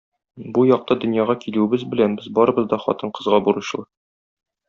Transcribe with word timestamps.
Бу 0.53 0.61
якты 0.69 0.95
дөньяга 1.03 1.35
килүебез 1.43 1.85
белән 1.91 2.17
без 2.21 2.31
барыбыз 2.39 2.67
да 2.71 2.81
хатын-кызга 2.87 3.43
бурычлы. 3.49 3.85